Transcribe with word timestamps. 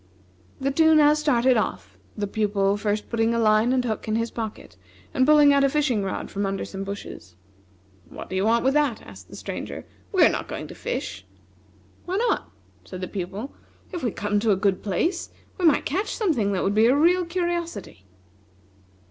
The 0.59 0.71
two 0.71 0.95
now 0.95 1.13
started 1.13 1.57
off, 1.57 1.95
the 2.17 2.25
Pupil 2.25 2.75
first 2.75 3.07
putting 3.07 3.35
a 3.35 3.39
line 3.39 3.71
and 3.71 3.85
hook 3.85 4.07
in 4.07 4.15
his 4.15 4.31
pocket, 4.31 4.75
and 5.13 5.27
pulling 5.27 5.53
out 5.53 5.63
a 5.63 5.69
fishing 5.69 6.03
rod 6.03 6.31
from 6.31 6.43
under 6.47 6.65
some 6.65 6.83
bushes. 6.83 7.35
"What 8.09 8.27
do 8.27 8.35
you 8.35 8.43
want 8.43 8.65
with 8.65 8.73
that?" 8.73 9.03
asked 9.05 9.27
the 9.29 9.35
Stranger, 9.35 9.85
"we 10.11 10.23
are 10.25 10.29
not 10.29 10.47
going 10.47 10.67
to 10.69 10.73
fish!" 10.73 11.23
"Why 12.05 12.17
not?" 12.17 12.49
said 12.83 13.01
the 13.01 13.07
Pupil; 13.07 13.53
"if 13.91 14.01
we 14.01 14.09
come 14.09 14.39
to 14.39 14.49
a 14.49 14.55
good 14.55 14.81
place, 14.81 15.29
we 15.59 15.65
might 15.65 15.85
catch 15.85 16.15
something 16.15 16.51
that 16.51 16.63
would 16.63 16.73
be 16.73 16.87
a 16.87 16.95
real 16.97 17.23
curiosity." 17.23 18.05